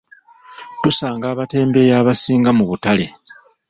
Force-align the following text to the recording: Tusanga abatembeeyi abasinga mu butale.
Tusanga 0.81 1.25
abatembeeyi 1.33 1.93
abasinga 2.01 2.49
mu 2.57 2.63
butale. 2.69 3.05